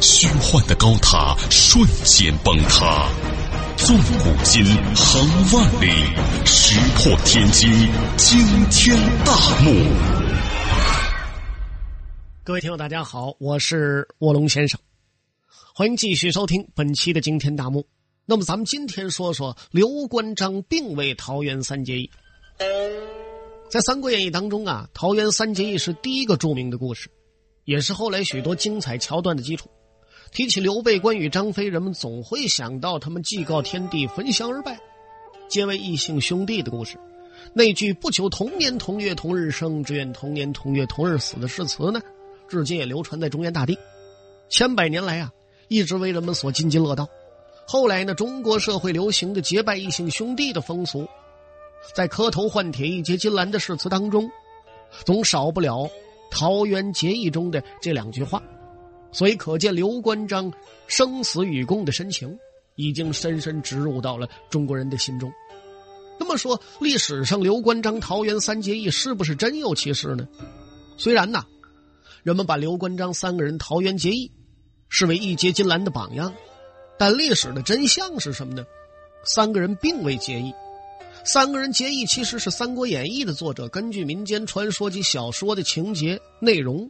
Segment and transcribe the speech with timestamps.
[0.00, 3.08] 虚幻的高塔瞬间崩塌，
[3.76, 4.64] 纵古今，
[4.94, 5.90] 横万里，
[6.44, 7.70] 石破天惊，
[8.16, 8.38] 惊
[8.70, 9.72] 天大幕。
[12.44, 14.78] 各位听友，大家好，我是卧龙先生，
[15.74, 17.86] 欢迎继续收听本期的惊天大幕。
[18.24, 22.10] 那么，咱们今天说说刘关张并未桃园三结义。
[23.68, 27.10] 在《三国演义》当中啊，桃园三结义是第一个著名的故事。
[27.66, 29.68] 也是后来许多精彩桥段的基础。
[30.32, 34.78] 提起刘备、关羽、张飞，人们总会想到他们祭告天地、焚香而拜，
[35.48, 36.96] 结为异姓兄弟的故事。
[37.52, 42.00] 那句“不求同年同月同日生，只愿同年同月同日死”的誓词呢，
[42.48, 43.78] 至今也流传在中原大地。
[44.48, 45.32] 千百年来啊，
[45.68, 47.08] 一直为人们所津津乐道。
[47.66, 51.06] 后来呢，中国社会流行的结拜异姓兄弟的风俗，
[51.94, 54.30] 在磕头换铁、一结金兰的誓词当中，
[55.04, 55.88] 总少不了。
[56.30, 58.42] 桃园结义中的这两句话，
[59.12, 60.52] 所以可见刘关张
[60.86, 62.38] 生死与共的深情，
[62.74, 65.32] 已经深深植入到了中国人的心中。
[66.18, 70.26] 那么说，历史上刘关张桃园三结义是不是真有其事呢？
[70.96, 71.44] 虽然呐，
[72.22, 74.32] 人们把刘关张三个人桃园结义
[74.88, 76.32] 视为义结金兰的榜样，
[76.98, 78.64] 但历史的真相是什么呢？
[79.24, 80.54] 三个人并未结义。
[81.26, 86.88] 三个人结义其实是《三国演义》的作者根据民间传说及小说的情节内容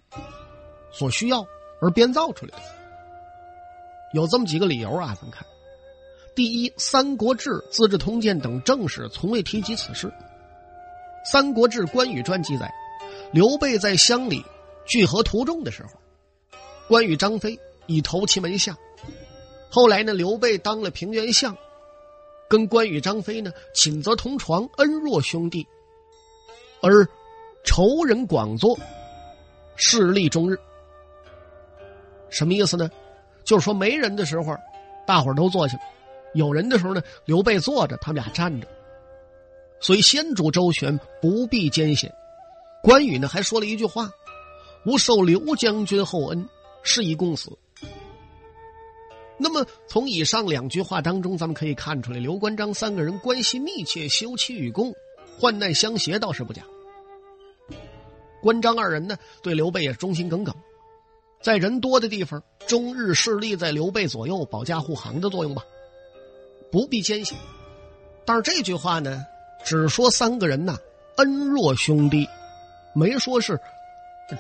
[0.93, 1.47] 所需要
[1.81, 2.62] 而编造出来的。
[4.12, 5.47] 有这么几个理由啊，咱们看：
[6.34, 10.06] 第一，《三国志》《资治通鉴》等正史从未提及此事。
[11.25, 12.71] 《三国志·关羽传》记载，
[13.32, 14.44] 刘备在乡里
[14.87, 15.88] 聚合途中的时候，
[16.88, 18.77] 关羽、张飞已投其门下。
[19.71, 21.56] 后来呢，刘备当了平原相。
[22.49, 25.67] 跟关羽、张飞呢，寝则同床，恩若兄弟，
[26.81, 27.07] 而
[27.65, 28.79] 仇人广作，
[29.77, 30.59] 势力终日。
[32.31, 32.91] 什么意思呢？
[33.45, 34.56] 就是说没人的时候，
[35.06, 35.77] 大伙儿都坐下；
[36.35, 38.67] 有人的时候呢，刘备坐着，他们俩站着。
[39.81, 42.12] 所以先主周旋，不必艰险。
[42.83, 44.11] 关羽呢，还说了一句话
[44.87, 46.49] ：“吾受刘将军厚恩，
[46.83, 47.51] 是以共死。”
[49.39, 54.95] 那么，从以上两句话当中，咱们可以看出来，刘关张三个人关系密切，休戚与共，
[55.39, 56.63] 患难相携，倒是不假。
[58.41, 60.55] 关张二人呢，对刘备也忠心耿耿，
[61.43, 65.63] 在人多的地方，终日侍立在刘备左右，保驾护航的作用吧，
[66.71, 67.37] 不必艰险。
[68.25, 69.23] 但是这句话呢，
[69.65, 70.79] 只说三个人呐，
[71.17, 72.27] 恩若兄弟，
[72.95, 73.61] 没说是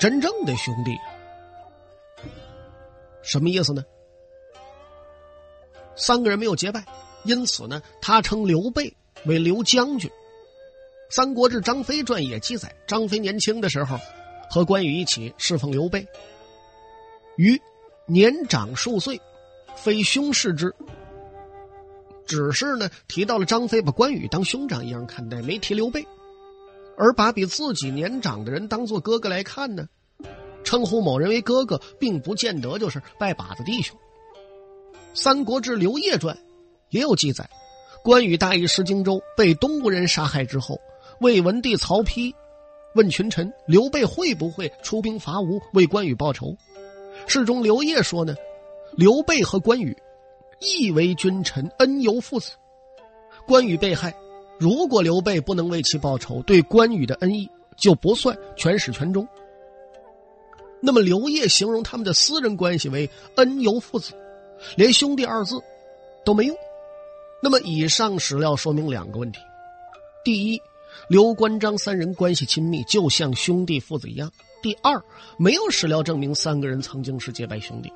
[0.00, 0.96] 真正的兄弟，
[3.22, 3.84] 什么意思呢？
[5.96, 6.84] 三个人没有结拜，
[7.24, 10.10] 因此呢，他称刘备为刘将军。
[11.14, 13.98] 《三国志·张飞传》也记载，张飞年轻的时候
[14.50, 16.06] 和关羽一起侍奉刘备，
[17.36, 17.60] 于
[18.06, 19.20] 年长数岁，
[19.76, 20.74] 非兄视之。
[22.26, 26.04] 只是呢，提到了张飞把关羽当兄长一样看待，没提刘备，
[26.96, 29.88] 而把比自己年长的人当做哥哥来看呢，
[30.64, 33.96] 称呼某人为哥哥，并不见得就是拜把子弟兄。
[35.16, 36.36] 《三国志·刘烨传》
[36.90, 37.48] 也有记载，
[38.04, 40.78] 关羽大意失荆州，被东吴人杀害之后，
[41.20, 42.34] 魏文帝曹丕
[42.94, 46.54] 问群臣：“刘备会不会出兵伐吴，为关羽报仇？”
[47.26, 48.36] 事中刘烨说：“呢，
[48.92, 49.96] 刘备和关羽
[50.60, 52.52] 亦为君臣，恩犹父子。
[53.46, 54.14] 关羽被害，
[54.58, 59.26] 如果刘备不能为其报仇，对关羽的恩义就不算全始全终。
[60.82, 64.12] 那么刘烨形容他们的私人关系为恩犹父子。”
[64.76, 65.62] 连兄弟二字
[66.24, 66.56] 都没用，
[67.42, 69.40] 那么以上史料说明两个问题：
[70.24, 70.60] 第一，
[71.08, 74.28] 刘关张三人关系亲密，就像兄弟父子一样；
[74.62, 75.02] 第二，
[75.38, 77.92] 没有史料证明三个人曾经是结拜兄弟。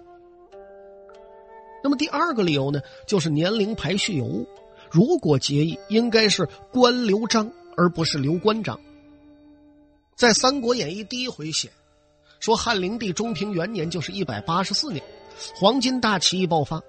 [1.83, 4.47] 那么第二个理由呢，就是年龄排序有误，
[4.91, 8.79] 如果结义，应该是关刘张，而不是刘关张。
[10.15, 11.71] 在《三国演义》第一回写，
[12.39, 15.03] 说汉灵帝中平元年，就是一百八十四年。
[15.55, 16.83] 黄巾大起义爆发，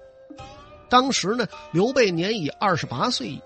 [0.88, 3.40] 当时呢，刘备年已二十八岁。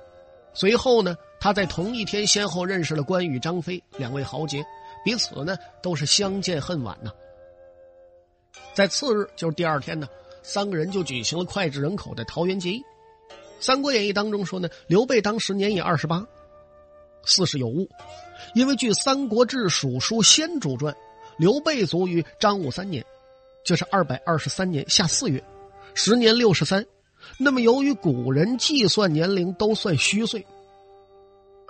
[0.53, 4.65] 随后呢，他在同一天先后认识了关羽、张飞两位豪杰，
[5.05, 7.11] 彼此呢都是相见恨晚呐。
[8.73, 10.09] 在次日，就是第二天呢，
[10.43, 12.83] 三个人就举行了脍炙人口的桃园结义。
[13.61, 16.27] 三国演义》当中说呢，刘备当时年已二十八，
[17.25, 17.89] 四十有误，
[18.55, 20.93] 因为据《三国志·蜀书·先主传》，
[21.37, 23.05] 刘备卒于张武三年，
[23.67, 25.43] 就是二百二十三年夏四月，
[25.93, 26.87] 时年六十三。
[27.37, 30.47] 那么，由于古人计算年龄都算虚岁，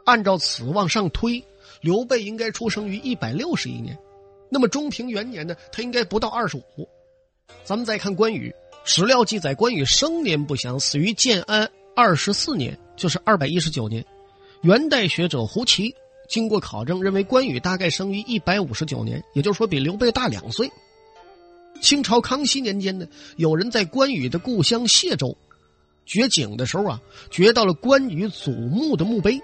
[0.04, 1.43] 按照此往上推，
[1.81, 3.96] 刘备应该出生于一百六十一年。
[4.50, 6.87] 那么，中平元年呢，他应该不到二十五。
[7.64, 8.54] 咱们再看关羽。
[8.84, 14.04] 史料记载，关羽生年不详，死于建安二十四年，就是二百一十九年。
[14.60, 15.92] 元代学者胡奇
[16.28, 20.70] 经过考证，认为关羽大概生于一百五十九年，也就是说比刘备大两岁。
[21.81, 23.06] 清朝康熙年间呢，
[23.37, 25.37] 有人在关羽的故乡谢州
[26.05, 27.00] 掘井的时候啊，
[27.31, 29.40] 掘到了关羽祖墓的墓碑，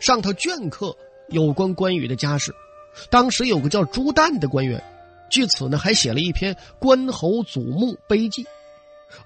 [0.00, 0.96] 上头镌刻
[1.28, 2.52] 有关关羽的家事。
[3.10, 4.82] 当时有个叫朱旦的官员，
[5.30, 8.42] 据此呢还写了一篇《关侯祖墓碑记》。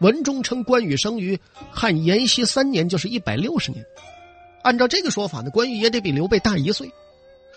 [0.00, 1.38] 文中称关羽生于
[1.70, 3.84] 汉延熙三年，就是一百六十年。
[4.62, 6.90] 按照这个说法呢，关羽也得比刘备大一岁。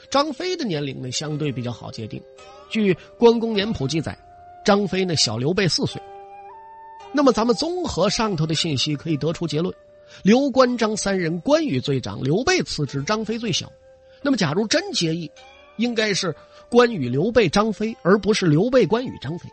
[0.09, 2.21] 张飞的年龄呢，相对比较好界定。
[2.69, 4.17] 据《关公年谱》记载，
[4.67, 6.01] 张飞呢小刘备四岁。
[7.13, 9.73] 那么咱们综合上头的信息，可以得出结论：
[10.23, 13.71] 刘关张三人，关羽最长，刘备次之，张飞最小。
[14.21, 15.31] 那么假如真结义，
[15.77, 16.35] 应该是
[16.69, 19.49] 关羽、刘备、张飞，而不是刘备、关羽、张飞。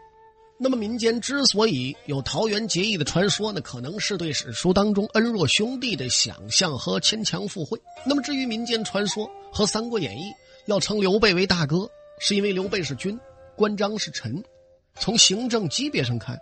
[0.59, 7.81] 那么民间之所以有桃园结义的传说呢，可能是对史书当中恩若兄弟的想象和牵强附会。
[8.05, 10.23] 那么至于民间传说和《三国演义》
[10.67, 11.89] 要称刘备为大哥，
[12.19, 13.17] 是因为刘备是君，
[13.55, 14.43] 关张是臣。
[14.99, 16.39] 从行政级别上看，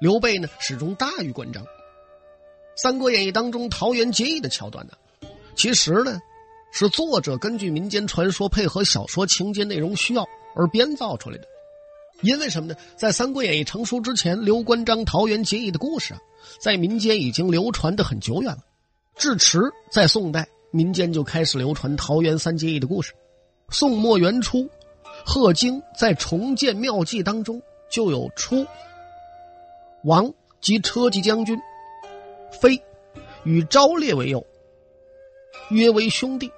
[0.00, 1.62] 刘备呢始终大于关张。
[2.76, 4.94] 《三国演义》当中桃园结义的桥段呢，
[5.54, 6.18] 其实呢
[6.72, 10.26] 是作者根据民间传说配合小说情节内容需要
[10.56, 11.44] 而编造出来的。
[12.22, 12.76] 因为什么呢？
[12.96, 16.20] 在《三国演义》成书之前，刘关张桃园结义的故事啊，
[16.60, 18.62] 在民间已经流传的很久远了。
[19.16, 19.60] 至迟
[19.90, 23.12] 在宋代，民间就开始流传桃园三结义的故事。
[23.70, 24.68] 宋末元初，
[25.24, 27.60] 贺京在重建庙记当中
[27.90, 28.66] 就有出
[30.04, 31.58] 王及车骑将军
[32.50, 32.82] 飞
[33.44, 34.46] 与昭烈为友，
[35.70, 36.50] 约为兄弟。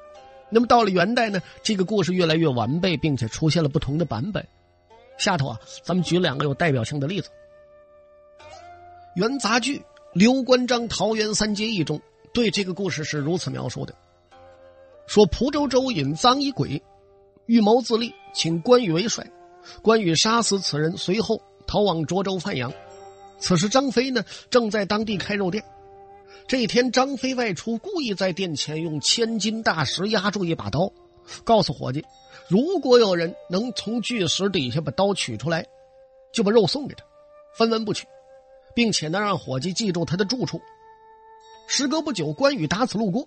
[0.50, 4.46] 那么到了元代呢，这个故事越来越完备，并且出现了不同的版本。
[5.16, 7.30] 下头啊，咱们举两个有代表性的例子。
[9.14, 9.78] 元杂剧
[10.12, 12.00] 《刘关张桃园三结义》中
[12.34, 13.94] 对这个故事是如此描述的：
[15.06, 16.82] 说蒲州州尹臧一鬼
[17.46, 19.26] 预谋自立，请关羽为帅，
[19.82, 22.72] 关羽杀死此人，随后逃往涿州范阳。
[23.38, 25.64] 此时张飞呢正在当地开肉店。
[26.46, 30.92] 这一天，张飞外出，故意在店前用千斤大石压住一把刀，
[31.44, 32.04] 告诉伙计。
[32.48, 35.64] 如果有人能从巨石底下把刀取出来，
[36.32, 37.04] 就把肉送给他，
[37.56, 38.06] 分文不取，
[38.74, 40.60] 并且呢让伙计记住他的住处。
[41.68, 43.26] 时隔不久，关羽打此路过，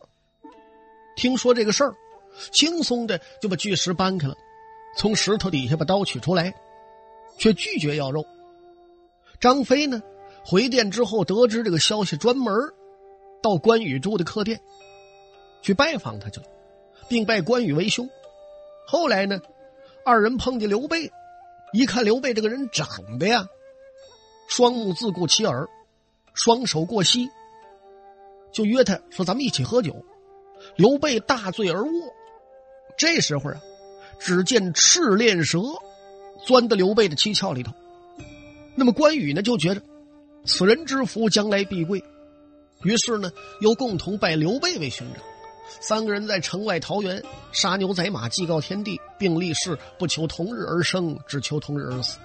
[1.15, 1.95] 听说这个事儿，
[2.51, 4.35] 轻松的就把巨石搬开了，
[4.95, 6.53] 从石头底下把刀取出来，
[7.37, 8.25] 却拒绝要肉。
[9.39, 10.01] 张飞呢
[10.45, 12.53] 回店之后得知这个消息，专门
[13.41, 14.59] 到关羽住的客店
[15.61, 16.45] 去拜访他去了，
[17.07, 18.09] 并拜关羽为兄。
[18.87, 19.39] 后来呢，
[20.05, 21.11] 二人碰见刘备，
[21.73, 22.87] 一看刘备这个人长
[23.19, 23.47] 得呀，
[24.47, 25.67] 双目自顾其耳，
[26.33, 27.29] 双手过膝，
[28.51, 29.95] 就约他说：“咱们一起喝酒。”
[30.77, 31.91] 刘备大醉而卧。
[32.97, 33.61] 这时候啊，
[34.19, 35.59] 只见赤练蛇
[36.45, 37.71] 钻到刘备的七窍里头。
[38.75, 39.81] 那么关羽呢，就觉着
[40.45, 42.03] 此人之福将来必贵，
[42.83, 43.31] 于是呢，
[43.61, 45.23] 又共同拜刘备为兄长。
[45.79, 52.17] 三个人在城外桃园杀牛宰马，祭告天地，并立誓不求同日而生，只求同日而死。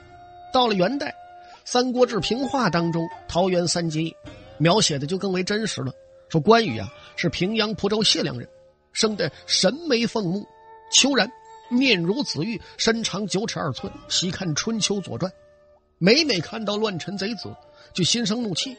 [0.53, 1.09] 到了元代，
[1.65, 4.15] 《三国志平话》当中，桃园三结义
[4.59, 5.93] 描写的就更为真实了。
[6.29, 8.47] 说关羽啊是平阳蒲州解良人，
[8.93, 10.47] 生的神眉凤目，
[10.93, 11.31] 秋然，
[11.71, 13.91] 面如紫玉，身长九尺二寸。
[14.09, 15.31] 细看《春秋左传》，
[15.99, 17.55] 每每看到乱臣贼子，
[17.95, 18.77] 就心生怒气。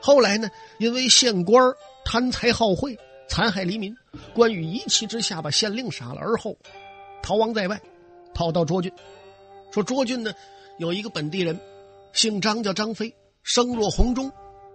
[0.00, 1.72] 后来呢，因为县官
[2.04, 2.98] 贪财好贿。
[3.28, 3.96] 残害黎民，
[4.34, 6.54] 关羽一气之下把县令杀了，而后
[7.22, 7.80] 逃亡在外，
[8.34, 8.92] 跑到涿郡。
[9.70, 10.34] 说涿郡呢
[10.78, 11.58] 有一个本地人，
[12.12, 14.30] 姓张，叫张飞，声若洪钟，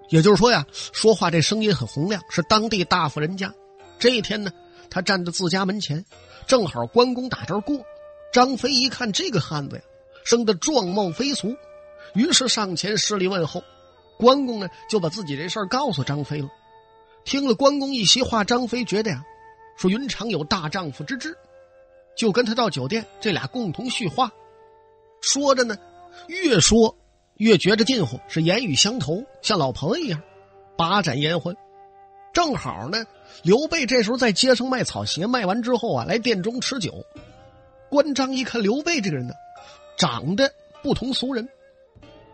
[0.09, 3.53] 也就是说呀，说话这声音很洪亮，是当地大富人家。
[4.00, 4.51] 这一天呢，
[4.89, 6.03] 他站在自家门前，
[6.47, 7.85] 正好关公打这儿过。
[8.31, 9.81] 张飞一看这个汉子呀，
[10.23, 11.55] 生得壮貌非俗，
[12.13, 13.63] 于是上前施礼问候。
[14.17, 16.49] 关公呢就把自己这事儿告诉张飞了。
[17.23, 19.23] 听了关公一席话，张飞觉得呀，
[19.77, 21.37] 说云长有大丈夫之志，
[22.15, 24.31] 就跟他到酒店，这俩共同叙话。
[25.21, 25.77] 说着呢，
[26.27, 26.97] 越说
[27.35, 30.21] 越觉着近乎，是言语相投，像老朋友一样，
[30.77, 31.55] 把盏言欢。
[32.33, 33.05] 正好呢，
[33.43, 37.05] 刘备这时候在街上卖草鞋，卖完之后啊，来店中吃酒。
[37.89, 39.34] 关张一看刘备这个人呢，
[39.98, 40.51] 长得
[40.84, 41.48] 不同俗人，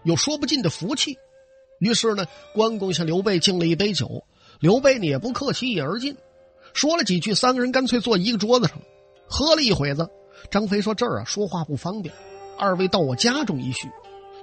[0.03, 1.17] 有说不尽的福气，
[1.79, 4.23] 于是呢，关公向刘备敬了一杯酒。
[4.59, 6.15] 刘备呢也不客气，一饮而尽，
[6.73, 8.77] 说了几句，三个人干脆坐一个桌子上，
[9.27, 10.09] 喝了一会子。
[10.49, 12.13] 张飞说：“这儿啊，说话不方便，
[12.57, 13.89] 二位到我家中一叙。”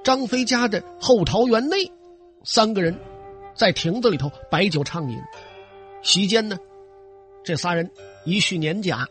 [0.04, 1.90] 张飞家的后桃园内，
[2.44, 2.96] 三个人
[3.54, 5.18] 在亭子里头摆酒畅饮。
[6.02, 6.58] 席间呢，
[7.44, 7.90] 这仨人
[8.24, 9.06] 一叙年甲，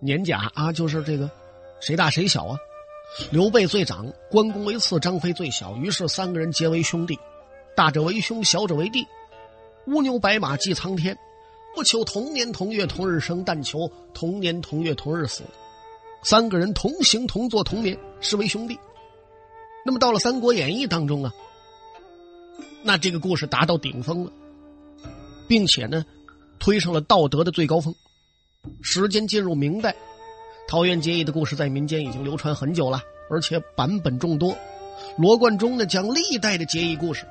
[0.00, 1.30] 年甲啊，就是这个
[1.80, 2.58] 谁大谁小啊？
[3.30, 5.76] 刘备最长，关公为次，张飞最小。
[5.76, 7.18] 于是三个人结为兄弟，
[7.74, 9.06] 大者为兄，小者为弟。
[9.86, 11.16] 乌牛白马祭苍天，
[11.74, 15.44] 不求同年同月同日生，但求同年同月同日死。
[16.22, 18.76] 三个人同行同坐同眠，是为兄弟。
[19.84, 21.32] 那么到了《三国演义》当中啊，
[22.82, 24.32] 那这个故事达到顶峰了，
[25.46, 26.04] 并且呢，
[26.58, 27.94] 推上了道德的最高峰。
[28.82, 29.94] 时间进入明代，
[30.68, 34.56] 桃园结义的故事在民间已经流传很久了，而且版本众多。
[35.16, 37.24] 罗贯中呢，将历代的结义故事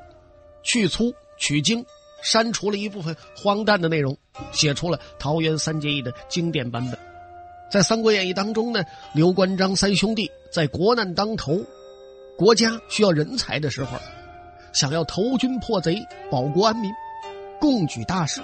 [0.64, 1.86] 去粗取精，
[2.24, 4.18] 删除了一部分荒诞的内容，
[4.52, 6.98] 写出了桃园三结义的经典版本。
[7.72, 11.60] 在《三国演义》当中呢，刘关张三兄弟在国难当头。
[12.38, 13.98] 国家需要人才的时候，
[14.72, 16.92] 想要投军破贼、保国安民、
[17.60, 18.42] 共举大事，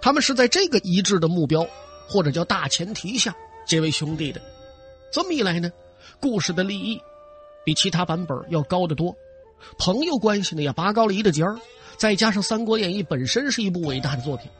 [0.00, 1.66] 他们是在这个一致的目标
[2.08, 3.34] 或者叫大前提下
[3.66, 4.40] 结为兄弟的。
[5.12, 5.70] 这么一来呢，
[6.20, 7.00] 故事的立意
[7.64, 9.14] 比其他版本要高得多，
[9.78, 11.58] 朋友关系呢也拔高了一个尖儿。
[11.96, 14.50] 再加上《三国演义》本身是一部伟大的作品，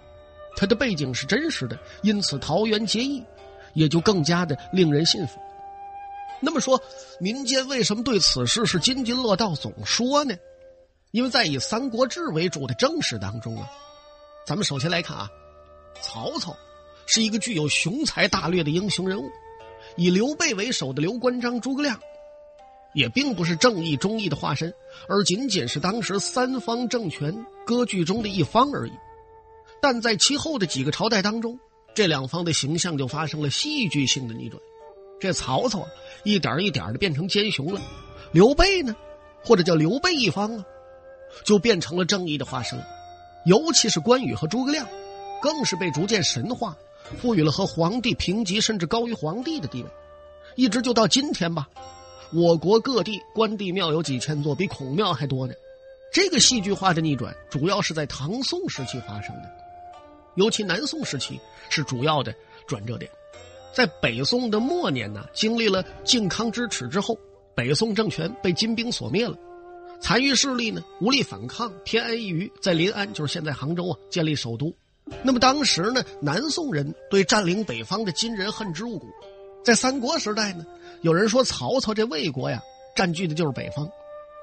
[0.56, 3.24] 它的背景是真实的，因此桃园结义
[3.72, 5.40] 也就更加的令人信服。
[6.40, 6.82] 那么说，
[7.18, 10.34] 民间为什么对此事是津津乐道，总说呢？
[11.12, 13.68] 因为在以《三国志》为主的正史当中啊，
[14.50, 15.30] 咱们首先来看啊，
[16.02, 16.56] 曹操
[17.06, 19.30] 是一个具有雄才大略的英雄人物，
[19.96, 22.00] 以刘备为首的刘关张诸葛亮，
[22.92, 24.74] 也并不是正义忠义的化身，
[25.08, 28.92] 而仅仅是当时三方政权割据中的一方而已。
[29.80, 31.56] 但在其后的几个朝代当中，
[31.94, 34.60] 这两方的形象就发生了戏剧性的逆转。
[35.20, 35.86] 这曹操，
[36.24, 37.80] 一点一点的变成奸雄了；
[38.32, 38.96] 刘备呢，
[39.44, 40.64] 或者叫刘备一方啊，
[41.44, 42.82] 就变成了正义的化身。
[43.44, 44.86] 尤其是关羽和诸葛亮，
[45.40, 46.76] 更是被逐渐神化，
[47.20, 49.88] 赋予了和皇帝平级甚至高于皇帝的地位。
[50.56, 51.68] 一直就到今天吧，
[52.32, 55.54] 我国各地关帝庙有几千座，比孔庙还多呢。
[56.12, 59.50] 这个戏剧化的逆转，主要是在唐宋时期发生的，
[60.34, 62.34] 尤其南宋时期是主要的
[62.66, 63.10] 转折点。
[63.72, 67.16] 在北宋的末年呢，经历了靖康之耻之后，
[67.54, 69.38] 北宋政权被金兵所灭了，
[70.00, 74.72] 残余势力呢无力反抗，偏安一隅，在临安，就是现在杭州啊，建立首都。
[75.22, 79.06] 那么当时呢，南宋人对占领北方的金人恨之入骨。
[79.64, 80.64] 在三国时代呢，
[81.02, 82.62] 有人说曹操这魏国呀，
[82.96, 83.88] 占据的就是北方，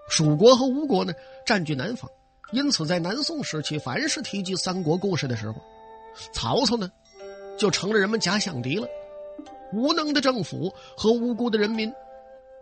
[0.09, 1.13] 蜀国和吴国呢
[1.45, 2.09] 占据南方，
[2.51, 5.55] 因此在南宋时期，凡是提及三国故事的时候，
[6.33, 6.91] 曹操呢
[7.57, 8.87] 就成了人们假想敌了。
[9.73, 11.91] 无能的政府和无辜的人民，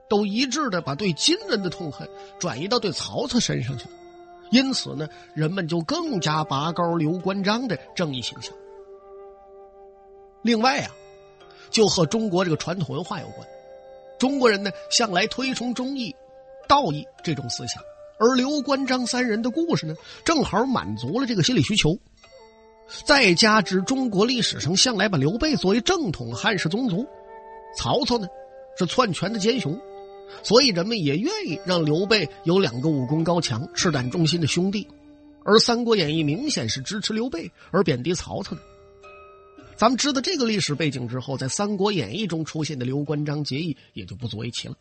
[0.07, 2.07] 都一致的把对金人的痛恨
[2.39, 3.91] 转移到对曹操身上去了，
[4.51, 8.53] 因此呢，人们就更加拔高刘关张的正义形象。
[10.43, 10.91] 另外啊，
[11.71, 13.47] 就和中国这个传统文化有关，
[14.19, 16.15] 中国人呢向来推崇忠义、
[16.67, 17.81] 道义这种思想，
[18.19, 21.97] 而刘关张三人的故事呢，正好满足了这个心理需求。
[23.03, 27.03] 再加之中国历史上向来把刘备作为正统汉室宗族，
[27.75, 28.27] 曹操呢
[28.77, 29.75] 是篡权的奸雄，
[30.44, 34.88] 所以人们也愿意让刘备有两个武功高强、赤胆忠心的兄弟。
[35.44, 38.62] 而《三国演义》明显是支持刘备而贬低曹操的。
[39.75, 44.75] 咱们知道这个历史背景之后，在《三国演义》中出现的刘关张结义也就不足为奇了。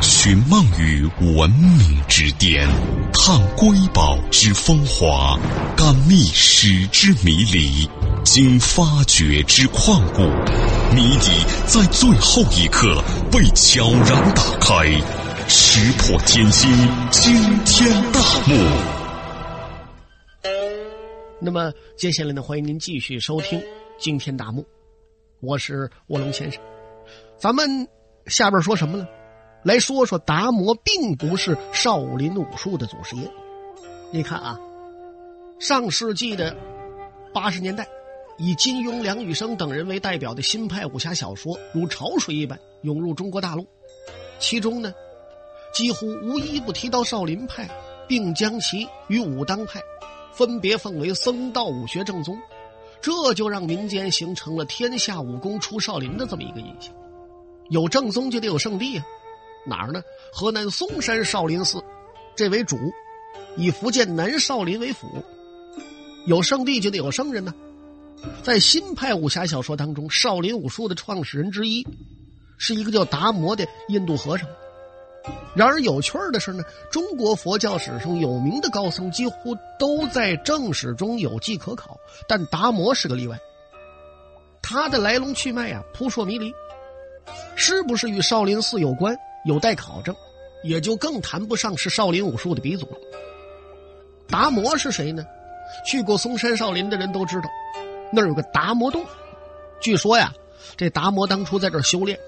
[0.00, 1.04] 寻梦于
[1.36, 2.68] 文明之巅，
[3.12, 5.38] 探瑰宝之风华，
[5.76, 7.88] 感历史之迷离，
[8.24, 10.22] 经发掘之旷古，
[10.94, 14.86] 谜底在最后一刻被悄然打开，
[15.46, 16.70] 石破天惊，
[17.10, 18.54] 惊天大幕。
[21.40, 23.60] 那么接下来呢，欢迎您继续收听
[23.98, 24.62] 《惊天大幕》，
[25.40, 26.60] 我是卧龙先生，
[27.36, 27.86] 咱们
[28.26, 29.06] 下边说什么呢？
[29.64, 33.30] 来说说达摩并不是少林武术的祖师爷。
[34.10, 34.58] 你看啊，
[35.58, 36.56] 上世纪的
[37.34, 37.86] 八十年代，
[38.38, 43.66] 以金庸、梁羽生等人为代表的新派武侠小说如潮水一般涌入中国大陆，
[44.38, 44.94] 其中呢，
[45.74, 47.68] 几乎无一不提到少林派，
[48.06, 49.80] 并将其与武当派
[50.32, 52.38] 分别奉为僧道武学正宗，
[53.00, 56.94] 这就让民间形成了天下武功出少林的这么一个印象。
[57.70, 59.04] 有正宗就得有圣地啊，
[59.66, 60.00] 哪儿呢？
[60.32, 61.82] 河南嵩山少林寺，
[62.36, 62.78] 这为主，
[63.56, 65.08] 以福建南少林为辅。
[66.24, 67.52] 有圣地就得有圣人呢。
[68.42, 71.86] 在新派武侠小说当中，少林武术的创始人之一，
[72.56, 74.48] 是一个叫达摩的印度和尚。
[75.54, 83.38] 然而有趣儿的是呢，中国佛教史上有名的高僧几乎都在正史中有迹可考，但达摩是个例外。
[84.62, 86.52] 他的来龙去脉啊，扑朔迷离，
[87.56, 90.14] 是不是与少林寺有关，有待考证，
[90.62, 92.96] 也就更谈不上是少林武术的鼻祖了。
[94.28, 95.26] 达摩是谁呢？
[95.84, 97.48] 去过嵩山少林的人都知道。
[98.10, 99.04] 那儿有个达摩洞，
[99.80, 100.32] 据说呀，
[100.76, 102.18] 这达摩当初在这儿修炼，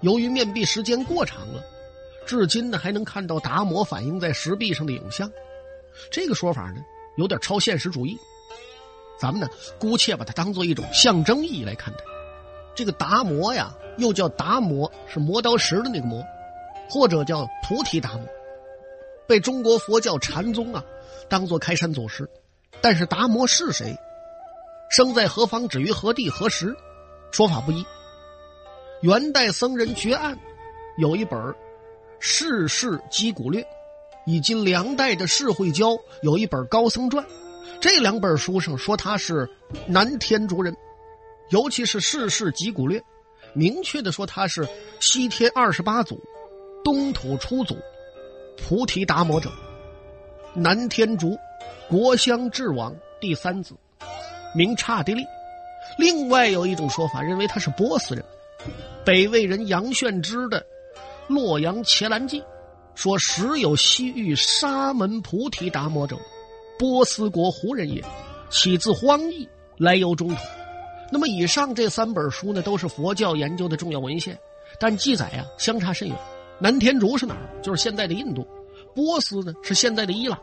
[0.00, 1.62] 由于面壁时间过长了，
[2.26, 5.30] 至今呢还能看到达摩反映在石壁上的影像。
[6.10, 6.82] 这个说法呢
[7.16, 8.18] 有点超现实主义，
[9.18, 12.00] 咱们呢姑且把它当做一种象征意义来看待。
[12.74, 16.22] 这个达摩呀，又叫达摩，是磨刀石的那个磨，
[16.88, 18.26] 或者叫菩提达摩，
[19.26, 20.84] 被中国佛教禅宗啊
[21.28, 22.28] 当做开山祖师。
[22.82, 23.96] 但是达摩是谁？
[24.88, 25.68] 生在何方？
[25.68, 26.30] 止于何地？
[26.30, 26.76] 何时？
[27.32, 27.84] 说法不一。
[29.02, 30.38] 元代僧人绝案
[30.96, 31.38] 有一本
[32.18, 33.62] 《世事击鼓略》，
[34.24, 37.24] 以及梁代的释慧娇有一本《高僧传》，
[37.80, 39.48] 这两本书上说他是
[39.86, 40.74] 南天竺人，
[41.50, 42.98] 尤其是《世事击鼓略》，
[43.52, 44.66] 明确的说他是
[44.98, 46.22] 西天二十八祖，
[46.82, 47.76] 东土初祖，
[48.56, 49.50] 菩提达摩者，
[50.54, 51.36] 南天竺
[51.88, 53.74] 国香智王第三子。
[54.56, 55.22] 名刹帝利，
[55.98, 58.24] 另外有一种说法认为他是波斯人，
[59.04, 60.58] 北魏人杨炫之的
[61.28, 62.40] 《洛阳伽蓝记》
[62.94, 66.16] 说时有西域沙门菩提达摩者，
[66.78, 68.02] 波斯国胡人也，
[68.48, 69.46] 起自荒异，
[69.76, 70.36] 来由中土。
[71.12, 74.36] 那么以上这三本书呢，都是佛教研究的重要文献，
[74.80, 76.16] 但记载啊相差甚远。
[76.58, 77.62] 南天竺是哪儿？
[77.62, 78.48] 就是现在的印度。
[78.94, 80.38] 波斯呢是现在的伊朗。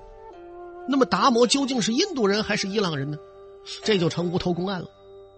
[0.88, 3.17] 那么达摩究竟是印度人还是伊朗人呢？
[3.84, 4.88] 这就成无头公案了。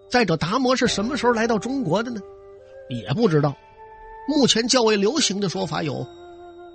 [0.08, 2.20] 再者，达摩是什么时候来到中国的呢？
[2.88, 3.56] 也不知道。
[4.28, 6.06] 目前较为流行的说法有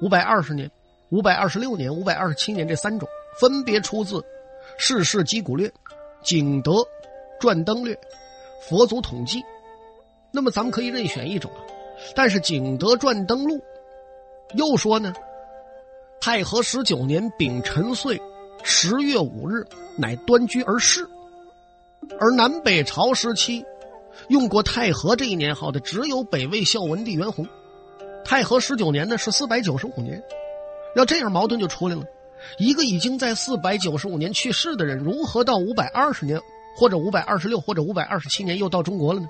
[0.02, 0.70] 五百二十年、
[1.10, 3.08] 五百二十六年、五百二十七年这三种，
[3.40, 4.20] 分别出自
[4.78, 5.68] 《世事击鼓略》
[6.24, 6.74] 《景德
[7.40, 7.94] 传灯略》
[8.62, 9.40] 《佛祖统计》。
[10.32, 11.60] 那么咱们可以任选一种啊。
[12.16, 13.58] 但是《景德传灯录》
[14.56, 15.14] 又说呢，
[16.20, 18.22] 太和十九年丙辰岁
[18.64, 19.66] 十月五日，
[19.98, 21.08] 乃端居而逝。
[22.20, 23.66] 而南北朝时期，
[24.28, 27.48] 用过太和这一年号的只有北魏孝文帝元宏。
[28.24, 30.22] 太和十九年呢是四百九十五年，
[30.96, 32.04] 要这样矛盾就出来了：
[32.60, 36.40] 一个已经在四百九十五年去世的人，如何到五百二十年，
[36.78, 39.28] 或者五百二十六，或者五百二十七年又到中国了呢？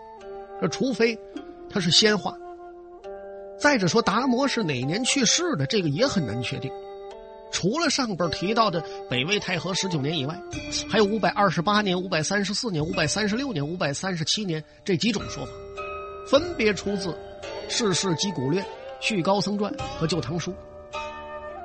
[0.60, 1.17] 这除非
[1.70, 2.36] 他是仙化。
[3.58, 6.72] 再者说，达摩是哪年去世的，这个也很难确定。
[7.52, 10.42] 除了上边提到的北魏太和十九年以外，
[10.90, 15.52] 还有五百二十八年、五百三十四年、五百三十六年、五百三十七年这几种说法，
[16.28, 17.10] 分别出自
[17.68, 18.62] 《世事击鼓略》
[19.00, 20.52] 《续高僧传》和《旧唐书》。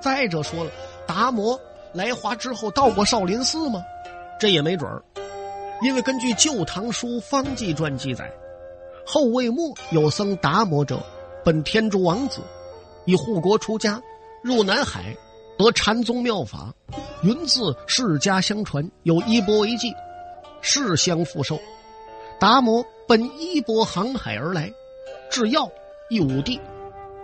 [0.00, 0.70] 再者说了，
[1.06, 1.58] 达摩
[1.92, 3.82] 来华之后到过少林寺吗？
[4.38, 5.02] 这也没准儿，
[5.82, 8.30] 因为根据《旧唐书方济传》记载，
[9.06, 11.00] 后魏末有僧达摩者，
[11.44, 12.40] 本天竺王子，
[13.06, 14.02] 以护国出家，
[14.42, 15.16] 入南海。
[15.58, 16.74] 得禅宗妙法，
[17.22, 19.92] 云自世家相传，有衣钵为记，
[20.60, 21.58] 世相复寿。
[22.38, 24.70] 达摩本衣钵航海而来，
[25.30, 25.70] 至药
[26.10, 26.60] 一武帝，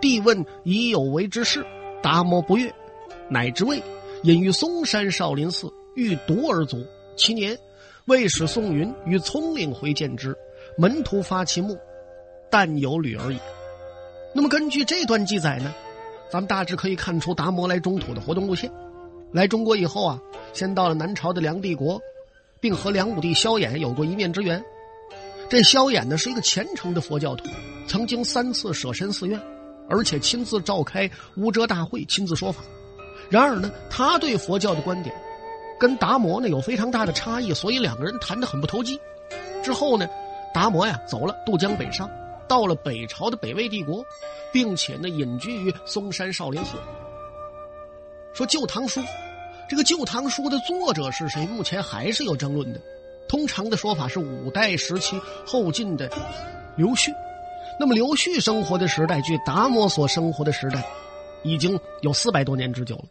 [0.01, 1.63] 帝问已有为之事，
[2.01, 2.73] 达摩不悦，
[3.29, 3.81] 乃之谓
[4.23, 6.83] 隐于嵩山少林寺，欲夺而卒。
[7.15, 7.55] 其年，
[8.05, 10.35] 魏使宋云与聪领回见之，
[10.75, 11.77] 门徒发其目，
[12.49, 13.37] 但有履而已。
[14.33, 15.71] 那么根据这段记载呢？
[16.31, 18.71] 咱们大致可以看出达摩来中土的活动路线。
[19.31, 20.19] 来中国以后啊，
[20.53, 21.99] 先到了南朝的梁帝国，
[22.59, 24.63] 并和梁武帝萧衍有过一面之缘。
[25.49, 27.45] 这萧衍呢是一个虔诚的佛教徒，
[27.87, 29.39] 曾经三次舍身寺院，
[29.89, 32.63] 而且亲自召开无遮大会，亲自说法。
[33.29, 35.15] 然而呢，他对佛教的观点
[35.79, 38.99] 跟达摩呢有非常大的差异，所以两个人谈得很不投机。
[39.63, 40.07] 之后呢，
[40.53, 42.09] 达摩呀走了，渡江北上。
[42.53, 44.05] 到了北朝的北魏帝国，
[44.51, 46.77] 并且呢隐居于嵩山少林寺。
[48.31, 49.01] 说《旧唐书》，
[49.67, 51.47] 这个《旧唐书》的作者是谁？
[51.47, 52.79] 目前还是有争论的。
[53.27, 56.07] 通常的说法是五代时期后晋的
[56.75, 57.11] 刘旭。
[57.79, 60.85] 那么刘旭生活的时代，距达摩所生活的时代，
[61.41, 63.05] 已经有四百多年之久了。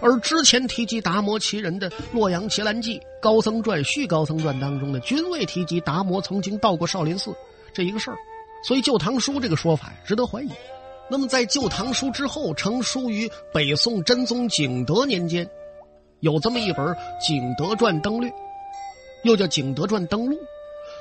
[0.00, 7.32] 而之前提及达摩其人的《洛阳伽蓝记》《高僧传》《续高僧传》当中呢，均未提及达摩曾经到过少林寺
[7.72, 8.16] 这一个事儿，
[8.62, 10.50] 所以《旧唐书》这个说法值得怀疑。
[11.08, 15.48] 那么在《旧唐书》之后，成书于北宋真宗景德年间，
[16.20, 16.84] 有这么一本
[17.18, 18.28] 《景德传登略》，
[19.22, 20.36] 又叫《景德传登录》，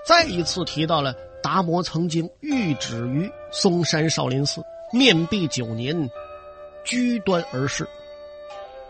[0.07, 6.09] 再一次提到了达摩曾经御旨于嵩山少林寺，面壁九年，
[6.85, 7.85] 居端而逝。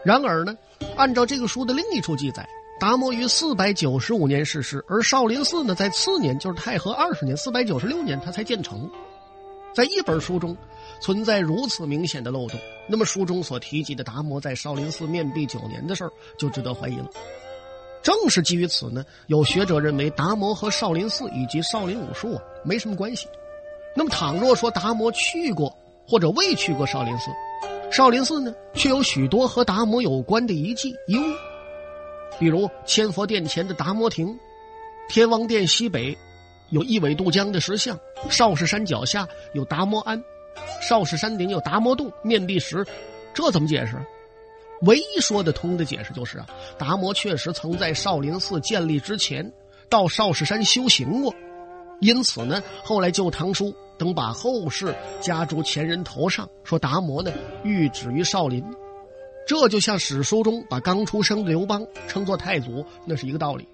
[0.03, 0.55] 然而呢，
[0.95, 2.47] 按照这个书的另一处记载，
[2.79, 8.87] 达摩于四百九十五年逝世，而少林寺呢，在次年，就是太和二十年（四百九十六年），它才建成。
[9.73, 10.55] 在一本书中
[10.99, 17.09] 存在如此明显的漏洞，那么书中所提及的达摩在少林寺面壁九年的事儿就值得怀疑了。
[18.03, 23.27] 正是基于此呢，有学者认为达摩和少林寺以及少林武术啊没什么关系。
[23.95, 25.75] 那么，倘若说达摩去过
[26.07, 27.31] 或者未去过少林寺，
[27.91, 31.23] 少林寺呢，却有许多和达摩有关的遗迹遗物，
[32.39, 34.37] 比如千佛殿前的达摩亭，
[35.09, 36.17] 天王殿西北
[36.69, 37.97] 有一苇渡江的石像，
[38.29, 40.21] 少室山脚下有达摩庵，
[40.81, 42.85] 少室山顶有达摩洞、面壁石，
[43.33, 43.95] 这怎么解释？
[44.81, 49.51] 唯一说得通的解释就是啊，达摩确实曾在少林寺建立之前
[49.89, 51.33] 到少室山修行过，
[51.99, 53.65] 因此呢，后来《旧唐书》。
[53.99, 57.31] 等把后世加诸前人头上，说达摩呢
[57.63, 58.63] 寓止于少林，
[59.47, 63.65] 这就像史书中把刚出生的刘邦称作太祖，那是一个道理。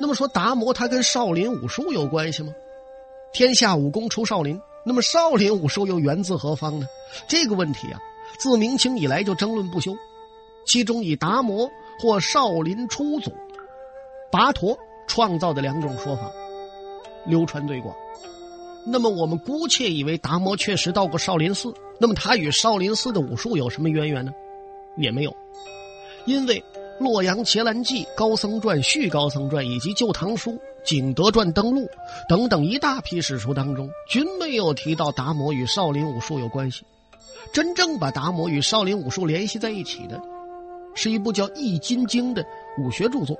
[0.00, 2.52] 那么说达摩他跟少林武术有关系吗？
[3.34, 6.86] 天下武功出少林，那么少林武术又源自何方呢？
[7.28, 8.00] 这个问题啊，
[8.38, 9.94] 自明清以来就争论不休。
[10.66, 11.68] 其中以达摩
[12.00, 13.30] 或少林初祖
[14.32, 16.32] 拔陀创造的两种说法，
[17.26, 17.94] 流传最广。
[18.86, 24.32] 那么我们姑且以为达摩确实到过少林寺，那么他与少林寺的武术有什么渊源呢？
[24.98, 25.34] 也没有，
[26.26, 26.60] 因为
[26.98, 30.50] 《洛阳伽蓝记》《高僧传》《续高僧传》以及《旧唐书》
[30.84, 31.82] 《景德传登录》
[32.28, 36.84] 等等一大批史书当中，均没有提到达摩与少林武术有关系。
[37.52, 40.20] 真正把达摩与少林武术联系在一起的，
[40.94, 42.44] 是一部叫《易筋经》的
[42.78, 43.36] 武学著作。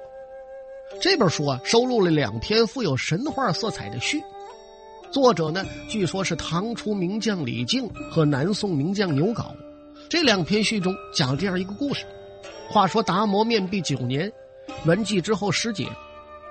[1.01, 4.23] 这本书啊，收录了两篇富有神话色彩的序。
[5.11, 9.45] 作者呢，据说是唐初名将李靖和南宋名将牛皋。
[10.09, 12.07] 这两篇序中讲这样一个故事：
[12.71, 14.33] 话说达摩面壁九年，
[14.85, 15.87] 圆寂之后师姐，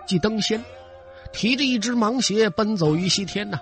[0.06, 0.64] 即登仙，
[1.32, 3.60] 提着一只芒鞋奔走于西天呐。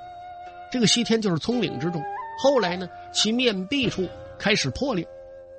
[0.70, 2.04] 这个西天就是葱岭之中。
[2.38, 4.06] 后来呢，其面壁处
[4.38, 5.08] 开始破裂。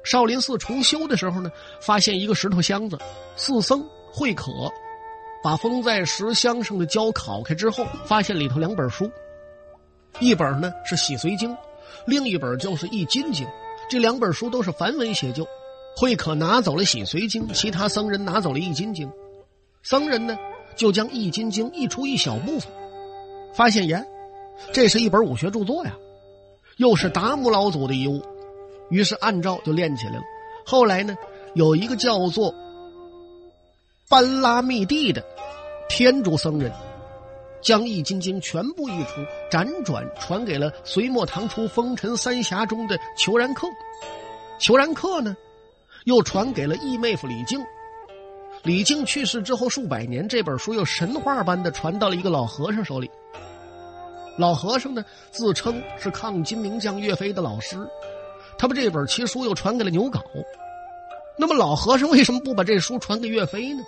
[0.05, 2.99] 少林寺重修的时候呢，发现一个石头箱子，
[3.37, 4.53] 四僧会可
[5.42, 9.11] 把封在石箱上的胶烤开之后，发现里头两本书。
[10.20, 11.51] 一本呢是《洗髓经》，
[12.07, 13.46] 另一本就是《易筋经》。
[13.88, 15.46] 这两本书都是梵文写就。
[15.99, 19.09] 慧可拿走了《洗髓经》，其他僧人拿走了《易筋经》。
[19.83, 20.37] 僧人呢
[20.75, 22.70] 就将《易筋经》译出一小部分，
[23.55, 24.05] 发现耶，
[24.75, 25.96] 这是一本武学著作呀，
[26.77, 28.20] 又是达摩老祖的遗物，
[28.90, 30.22] 于是按照就练起来了。
[30.66, 31.16] 后来呢，
[31.55, 32.55] 有一个叫做
[34.07, 35.25] 班拉密蒂的
[35.88, 36.70] 天竺僧人。
[37.67, 43.67] 将《易筋经》全部译出，辗转传给了隋末唐初风尘三侠中的裘然客。
[44.61, 45.37] 裘然客呢，
[46.05, 47.59] 又传给了义妹夫李靖。
[48.63, 53.11] 李靖去世之后数百年，这本书又神话般的传到了一个老和尚手里。
[54.39, 57.79] 老和尚呢，自称是抗金名将岳飞的老师，
[58.57, 60.21] 他把这本奇书又传给了牛皋。
[61.37, 63.83] 那么老和尚为什么不把这书传给岳飞呢？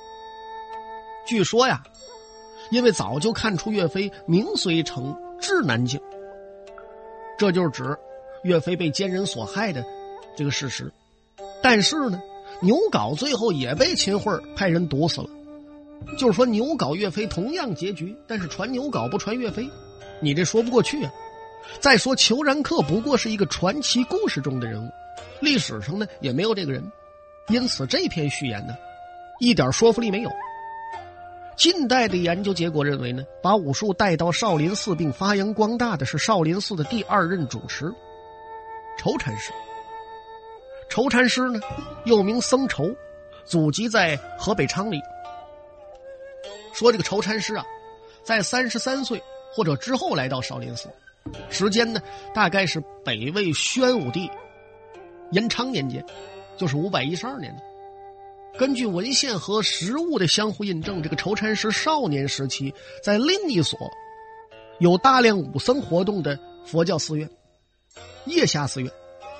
[1.25, 1.81] 据说呀。
[2.70, 6.00] 因为早就看出岳飞名虽成，志难靖，
[7.38, 7.96] 这就是指
[8.42, 9.85] 岳飞被奸人所害的
[10.37, 10.92] 这个事实。
[11.62, 12.20] 但是呢，
[12.61, 15.28] 牛皋最后也被秦桧派人毒死了。
[16.16, 19.68] 就是说，牛皋岳飞同样结局，但是传牛皋不传岳飞，
[20.20, 21.12] 你这说不过去啊。
[21.81, 24.90] 再说，裘然客不过是一个传奇故事中的人物，
[25.40, 26.83] 历史上呢也没有这个人，
[27.48, 28.74] 因此这篇序言呢，
[29.40, 30.31] 一点说服力没有。
[31.59, 37.92] 近代的研究结果认为呢，把武术带到少林寺并发扬光大的是少林寺的第二任主持
[38.97, 39.53] 筹禅师。
[40.88, 41.61] 筹禅师呢，
[42.05, 42.94] 又名僧筹，
[43.44, 45.01] 祖籍在河北昌黎。
[46.73, 47.66] 说这个筹禅师啊，
[48.23, 49.21] 在三十三岁
[49.53, 50.88] 或者之后来到少林寺，
[51.51, 52.01] 时间呢
[52.33, 54.31] 大概是北魏宣武帝
[55.33, 56.07] 延昌年间，
[56.57, 57.53] 就是五百一十二年。
[58.59, 63.79] 根据文献和实物的相互印证，这个愁禅师少年时期在另一所
[64.81, 67.31] 有大量武僧活动的佛教寺院——
[68.27, 68.90] 叶下寺院，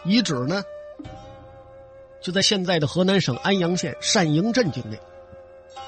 [0.05, 0.63] 遗址呢
[2.23, 4.97] 就在现在的河南省安阳县单营镇境内，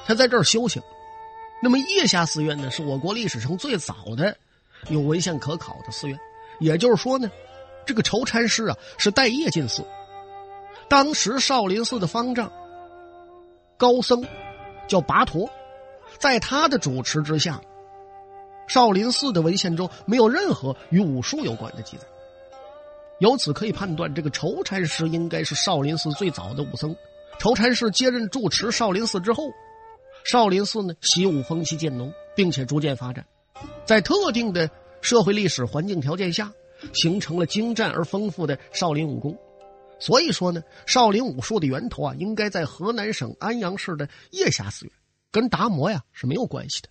[0.04, 0.82] 他在这儿修行。
[1.62, 4.36] 那么叶下寺院呢，是我国历史上最早的
[4.88, 6.18] 有文献可考的寺院。
[6.58, 7.30] 也就是说呢，
[7.86, 9.84] 这个愁禅师啊是带业进寺。
[10.88, 12.50] 当时少林寺的方丈
[13.80, 14.22] 高僧
[14.86, 15.48] 叫跋陀，
[16.18, 17.58] 在他的主持之下，
[18.68, 22.06] 少林寺的文献中没有任何与武术有关的记载。
[23.20, 26.94] 由此可以判断，这个筹禅师应该是少林寺最早的武僧。
[27.38, 29.44] 筹禅师接任住持少林寺之后。
[30.24, 33.24] 少林寺呢，习武风气渐浓，并且逐渐发展，
[33.86, 34.68] 在特定的
[35.00, 36.52] 社会历史环境条件下，
[36.92, 39.34] 形成了精湛而丰富的少林武功。
[40.00, 44.94] 所以说呢，少林武术的源头啊，应该在河南省安阳市的叶下寺院，
[45.30, 46.88] 跟达摩呀是没有关系的。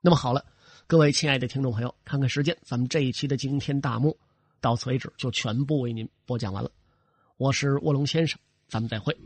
[0.00, 0.46] 那么好了，
[0.86, 4.16] 各位亲爱的听众朋友，看看时间，咱们这一期的惊天大幕
[4.60, 6.70] 到此为止，就全部为您播讲完了。
[7.36, 9.16] 我是卧龙先生，咱们再会。